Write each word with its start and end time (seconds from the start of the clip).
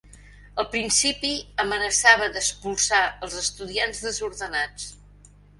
El 0.61 0.65
principi 0.75 1.29
amenaçava 1.65 2.31
d'expulsar 2.37 3.03
els 3.29 3.39
estudiants 3.45 4.03
desordenats. 4.11 4.93